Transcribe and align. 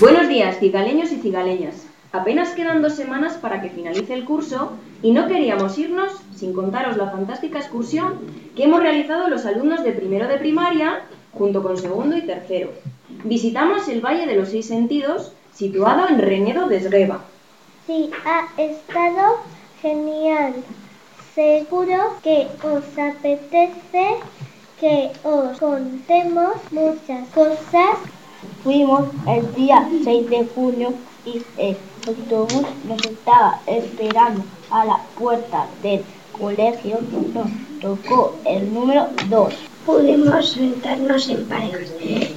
Buenos 0.00 0.28
días, 0.28 0.58
cigaleños 0.58 1.12
y 1.12 1.16
cigaleñas. 1.16 1.86
Apenas 2.10 2.52
quedan 2.52 2.80
dos 2.80 2.94
semanas 2.94 3.34
para 3.34 3.60
que 3.60 3.68
finalice 3.68 4.14
el 4.14 4.24
curso 4.24 4.72
y 5.02 5.10
no 5.10 5.28
queríamos 5.28 5.76
irnos 5.76 6.12
sin 6.34 6.54
contaros 6.54 6.96
la 6.96 7.10
fantástica 7.10 7.58
excursión 7.58 8.14
que 8.56 8.64
hemos 8.64 8.80
realizado 8.80 9.28
los 9.28 9.44
alumnos 9.44 9.84
de 9.84 9.92
primero 9.92 10.26
de 10.26 10.38
primaria 10.38 11.02
junto 11.34 11.62
con 11.62 11.76
segundo 11.76 12.16
y 12.16 12.22
tercero. 12.22 12.70
Visitamos 13.24 13.88
el 13.88 14.00
Valle 14.00 14.24
de 14.24 14.36
los 14.36 14.48
Seis 14.48 14.68
Sentidos, 14.68 15.32
situado 15.52 16.08
en 16.08 16.18
Renedo 16.18 16.66
de 16.66 16.78
Esgueva. 16.78 17.20
Sí, 17.86 18.10
ha 18.24 18.48
estado 18.58 19.36
genial. 19.82 20.54
Seguro 21.34 22.14
que 22.22 22.46
os 22.62 22.98
apetece 22.98 24.16
que 24.80 25.10
os 25.24 25.58
contemos 25.58 26.54
muchas 26.70 27.28
cosas. 27.34 27.98
Fuimos 28.62 29.04
el 29.26 29.54
día 29.54 29.88
6 30.04 30.28
de 30.28 30.46
junio 30.54 30.92
y 31.24 31.42
el 31.56 31.76
autobús 32.06 32.66
nos 32.86 33.02
estaba 33.06 33.58
esperando 33.66 34.42
a 34.70 34.84
la 34.84 35.00
puerta 35.18 35.66
del 35.82 36.02
colegio. 36.38 36.98
Nos 37.32 37.48
tocó 37.80 38.34
el 38.44 38.72
número 38.74 39.06
2. 39.30 39.54
Pudimos 39.86 40.50
sentarnos 40.50 41.28
en 41.30 41.48
parejas 41.48 41.90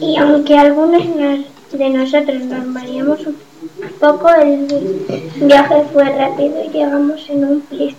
y 0.00 0.16
aunque 0.16 0.56
algunos 0.56 1.02
de 1.72 1.90
nosotros 1.90 2.44
nos 2.44 2.66
mareamos 2.66 3.20
un 3.26 3.36
poco, 4.00 4.30
el 4.30 4.66
viaje 5.42 5.84
fue 5.92 6.04
rápido 6.04 6.64
y 6.64 6.68
llegamos 6.70 7.28
en 7.28 7.44
un 7.44 7.60
plis 7.60 7.94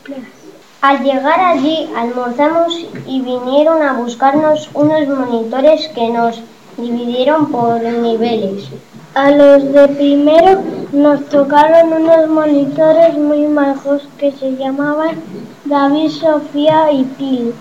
Al 0.81 1.03
llegar 1.03 1.39
allí 1.39 1.87
almorzamos 1.95 2.83
y 3.05 3.21
vinieron 3.21 3.83
a 3.83 3.93
buscarnos 3.93 4.69
unos 4.73 5.07
monitores 5.07 5.87
que 5.89 6.09
nos 6.09 6.41
dividieron 6.77 7.51
por 7.51 7.81
niveles. 7.81 8.69
A 9.15 9.31
los 9.31 9.73
de 9.73 9.87
primero 9.87 10.61
nos 10.91 11.25
tocaron 11.29 11.91
unos 11.91 12.29
monitores 12.29 13.17
muy 13.17 13.47
majos 13.47 14.07
que 14.19 14.31
se 14.31 14.55
llamaban 14.55 15.21
David, 15.65 16.09
Sofía 16.09 16.91
y 16.91 17.03
Pil. 17.03 17.53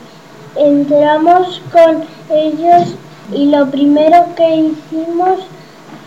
Entramos 0.55 1.63
con 1.73 2.05
ellos 2.31 2.95
y 3.33 3.47
lo 3.47 3.71
primero 3.71 4.27
que 4.37 4.57
hicimos 4.57 5.41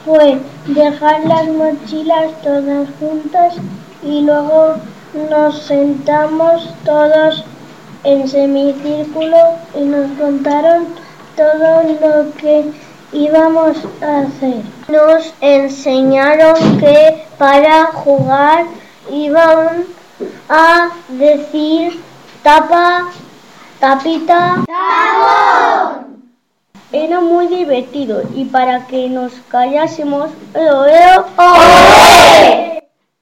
fue 0.06 0.40
dejar 0.68 1.26
las 1.26 1.48
mochilas 1.50 2.32
todas 2.44 2.88
juntas 3.00 3.56
y 4.04 4.22
luego 4.22 4.76
nos 5.30 5.64
sentamos 5.64 6.70
todos 6.86 7.44
en 8.04 8.28
semicírculo 8.28 9.38
y 9.76 9.82
nos 9.82 10.12
contaron 10.18 10.86
todo 11.36 11.84
lo 11.84 12.32
que 12.36 12.72
íbamos 13.12 13.78
a 14.02 14.20
hacer. 14.20 14.62
Nos 14.88 15.34
enseñaron 15.42 16.80
que 16.80 17.26
para 17.38 17.88
jugar 17.88 18.66
iban 19.12 19.86
a 20.50 20.90
decir 21.10 22.02
tapa, 22.44 23.10
tapita, 23.80 24.64
¡Tapón! 24.68 26.10
Era 26.92 27.20
muy 27.22 27.48
divertido 27.48 28.24
y 28.34 28.46
para 28.46 28.88
que 28.88 29.10
nos 29.10 29.32
callásemos, 29.48 30.32
¡Eo, 30.56 31.26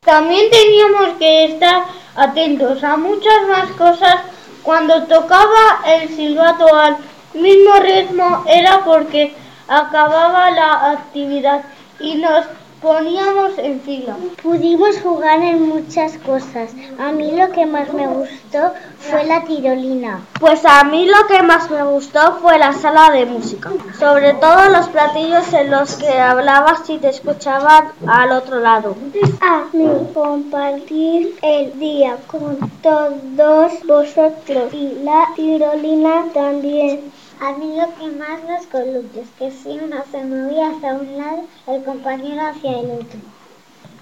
También 0.06 0.50
teníamos 0.50 1.18
que 1.20 1.46
estar 1.46 1.84
atentos 2.16 2.82
a 2.84 2.96
muchas 2.96 3.48
más 3.50 3.70
cosas 3.72 4.16
cuando 4.64 5.04
tocaba 5.04 5.82
el 5.86 6.10
silbato 6.10 6.74
al 6.74 6.98
mismo 7.34 7.76
ritmo 7.80 8.44
era 8.48 8.84
porque 8.86 9.36
acababa 9.68 10.52
la 10.52 10.92
actividad 10.92 11.62
y 12.00 12.16
nos 12.16 12.46
poníamos 12.82 13.58
en 13.58 13.82
fila. 13.82 14.16
Pudimos 14.42 15.00
jugar 15.02 15.42
en 15.42 15.68
muchas 15.68 16.18
cosas. 16.20 16.72
A 17.00 17.12
mí 17.12 17.32
lo 17.32 17.52
que 17.52 17.66
más 17.66 17.92
me 17.94 18.08
gustó 18.08 18.74
fue 19.00 19.24
la 19.26 19.44
tirolina. 19.44 20.22
Pues 20.40 20.64
a 20.66 20.84
mí 20.84 21.08
lo 21.08 21.28
que 21.28 21.42
más 21.44 21.70
me 21.72 21.84
gustó 21.84 22.38
fue 22.42 22.58
la 22.60 22.74
sala 22.74 23.10
de 23.12 23.26
música. 23.26 23.72
Sobre 24.00 24.34
todo 24.36 24.70
los 24.70 24.88
platillos 24.90 25.52
en 25.54 25.72
los 25.72 25.96
que 25.96 26.20
hablabas 26.20 26.90
y 26.90 26.98
te 27.00 27.10
escuchaban 27.10 27.92
al 28.06 28.32
otro 28.32 28.60
lado. 28.60 28.96
A 29.42 29.66
mí 29.74 29.88
compartir 30.14 31.38
el 31.42 31.80
día 31.80 32.18
con 32.28 32.58
todos 32.82 33.72
vosotros 33.88 34.74
y 34.74 35.00
la 35.04 35.28
tirolina 35.36 36.26
también. 36.34 37.12
A 37.40 37.52
mí 37.54 37.76
lo 37.78 37.94
que 37.96 38.18
más 38.18 38.40
los 38.50 38.66
columpios, 38.66 39.28
que 39.38 39.52
si 39.52 39.70
uno 39.78 39.98
se 40.12 40.24
movía 40.24 40.70
hacia 40.70 40.96
un 40.96 41.18
lado, 41.18 41.44
el 41.68 41.84
compañero 41.84 42.42
hacia 42.48 42.80
el 42.80 42.92
otro. 42.92 43.20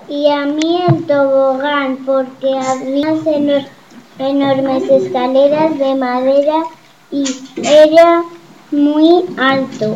Y 0.07 0.29
a 0.29 0.45
mí 0.45 0.81
el 0.87 1.05
tobogán, 1.05 1.97
porque 2.05 2.57
había 2.57 3.13
enormes 4.19 4.89
escaleras 4.89 5.77
de 5.77 5.95
madera 5.95 6.63
y 7.11 7.25
era 7.61 8.23
muy 8.71 9.25
alto. 9.37 9.95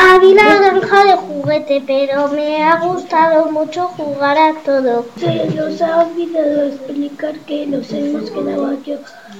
A 0.00 0.16
mí 0.20 0.32
la 0.32 0.54
granja 0.54 1.04
de 1.06 1.16
juguete, 1.16 1.82
pero 1.84 2.28
me 2.28 2.62
ha 2.62 2.78
gustado 2.78 3.50
mucho 3.50 3.88
jugar 3.88 4.38
a 4.38 4.54
todo. 4.64 5.06
Se 5.18 5.46
nos 5.56 5.82
ha 5.82 6.04
olvidado 6.04 6.66
explicar 6.66 7.36
que 7.40 7.66
nos 7.66 7.90
hemos 7.90 8.30
quedado 8.30 8.66
aquí, 8.68 8.94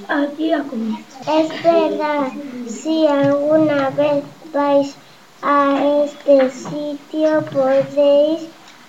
aquí 0.09 0.51
a 0.51 0.63
comer. 0.63 0.99
Es 1.33 1.63
verdad, 1.63 2.27
si 2.67 3.07
alguna 3.07 3.89
vez 3.91 4.21
vais 4.51 4.95
a 5.41 6.03
este 6.03 6.49
sitio 6.49 7.41
podéis 7.53 8.41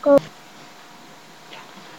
comer. 0.02 0.22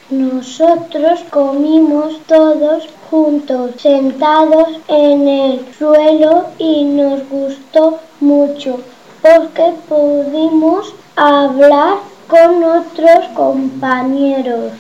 Nosotros 0.10 1.22
comimos 1.30 2.20
todos 2.28 2.90
juntos, 3.10 3.72
sentados 3.78 4.68
en 4.90 5.30
el 5.30 5.74
suelo 5.80 6.48
y 6.58 6.84
nos 6.84 7.30
gustó 7.30 8.02
mucho 8.20 8.82
porque 9.22 9.74
pudimos 9.88 10.94
hablar 11.16 11.98
con 12.28 12.64
otros 12.64 13.28
compañeros. 13.36 14.74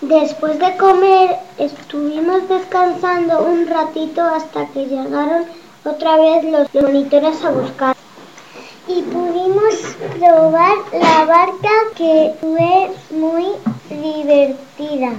Después 0.00 0.58
de 0.58 0.76
comer 0.76 1.38
estuvimos 1.58 2.48
descansando 2.48 3.42
un 3.42 3.66
ratito 3.66 4.20
hasta 4.20 4.66
que 4.66 4.86
llegaron 4.86 5.46
otra 5.84 6.16
vez 6.18 6.44
los 6.44 6.74
monitores 6.74 7.42
a 7.42 7.50
buscar. 7.50 7.96
Y 8.86 9.00
pudimos 9.00 9.74
probar 10.18 10.76
la 10.92 11.24
barca 11.24 11.70
que 11.96 12.34
fue 12.38 12.90
muy 13.10 13.46
divertida. 13.88 15.12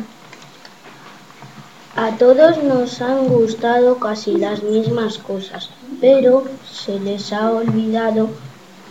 A 1.97 2.11
todos 2.17 2.61
nos 2.61 3.01
han 3.01 3.29
gustado 3.29 3.99
casi 3.99 4.35
las 4.35 4.61
mismas 4.63 5.17
cosas, 5.17 5.69
pero 6.01 6.43
se 6.69 6.99
les 6.99 7.31
ha 7.31 7.49
olvidado 7.51 8.27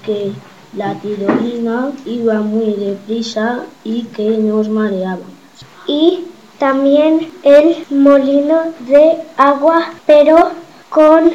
que 0.07 0.33
la 0.75 0.95
tirolina 0.95 1.93
iba 2.07 2.41
muy 2.41 2.73
deprisa 2.73 3.65
y 3.85 4.05
que 4.05 4.39
nos 4.39 4.71
mareaba. 4.71 5.27
Y 5.87 6.25
también 6.59 7.31
el 7.43 7.85
molino 7.91 8.73
de 8.89 9.19
agua, 9.37 9.91
pero 10.07 10.53
con 10.89 11.31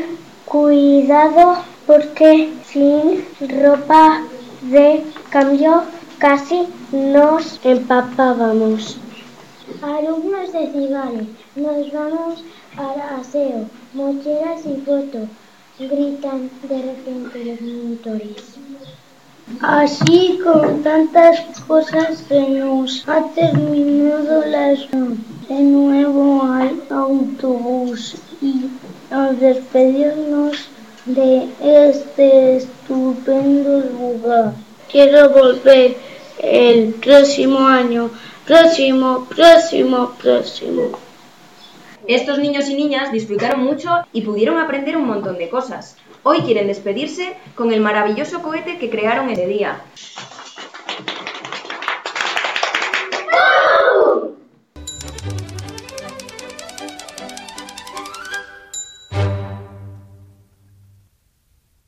cuidado 0.45 1.57
porque 1.86 2.51
sin 2.65 3.24
ropa 3.62 4.24
de 4.63 5.04
cambio 5.30 5.83
casi 6.18 6.68
nos 6.92 7.60
empapábamos. 7.63 8.98
Alumnos 9.83 10.51
de 10.51 10.72
Cigales, 10.72 11.27
nos 11.56 11.92
vamos 11.92 12.44
al 12.78 13.19
aseo, 13.19 13.66
mochilas 13.94 14.66
y 14.66 14.81
fotos, 14.81 15.28
gritan 15.80 16.50
de 16.63 16.81
repente 16.81 17.46
los 17.46 17.62
monitores. 17.62 18.60
Así 19.62 20.40
con 20.44 20.84
tantas 20.84 21.60
cosas 21.62 22.24
se 22.28 22.50
nos 22.50 23.07
ha 23.10 23.24
terminado 23.34 24.46
la 24.46 24.68
de 24.69 25.60
nuevo 25.63 26.44
al 26.44 26.81
autobús 26.90 28.16
y 28.42 28.69
al 29.10 29.40
despedirnos 29.40 30.69
de 31.06 31.50
este 31.62 32.57
estupendo 32.57 33.80
lugar. 33.80 34.54
Quiero 34.92 35.30
volver 35.31 35.98
el 36.38 36.94
próximo 36.94 37.68
año, 37.68 38.12
próximo, 38.46 39.25
próximo, 39.30 40.12
próximo. 40.22 41.09
Estos 42.10 42.40
niños 42.40 42.68
y 42.68 42.74
niñas 42.74 43.12
disfrutaron 43.12 43.64
mucho 43.64 43.92
y 44.12 44.22
pudieron 44.22 44.58
aprender 44.58 44.98
un 44.98 45.06
montón 45.06 45.38
de 45.38 45.48
cosas. 45.48 45.96
Hoy 46.24 46.40
quieren 46.42 46.66
despedirse 46.66 47.36
con 47.54 47.72
el 47.72 47.82
maravilloso 47.82 48.42
cohete 48.42 48.80
que 48.80 48.90
crearon 48.90 49.30
ese 49.30 49.46
día. 49.46 49.80